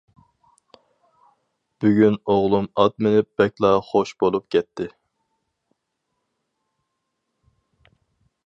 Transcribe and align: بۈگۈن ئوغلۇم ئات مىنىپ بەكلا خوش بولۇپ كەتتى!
بۈگۈن 1.83 2.17
ئوغلۇم 2.35 2.69
ئات 2.83 2.97
مىنىپ 3.07 3.29
بەكلا 3.41 3.71
خوش 3.91 4.15
بولۇپ 4.23 4.49
كەتتى! 4.57 4.89